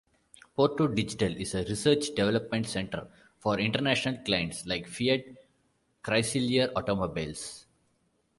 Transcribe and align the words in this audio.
Porto 0.55 0.87
Digital 0.87 1.35
is 1.37 1.53
a 1.53 1.63
research 1.65 2.15
development 2.15 2.65
center 2.65 3.07
for 3.37 3.59
international 3.59 4.17
clients 4.23 4.65
like 4.65 4.87
Fiat 4.87 5.21
Chrysler 6.03 6.71
Automobiles. 6.75 7.67